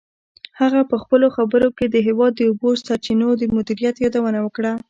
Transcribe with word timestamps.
هغه 0.59 0.81
په 0.91 0.95
خپلو 1.03 1.27
خبرو 1.35 1.67
کې 1.77 1.85
د 1.89 1.95
هېواد 2.07 2.31
د 2.35 2.41
اوبو 2.49 2.69
سرچینو 2.85 3.29
د 3.37 3.41
مدیریت 3.57 3.95
یادونه 3.99 4.39
وکړه. 4.41 4.73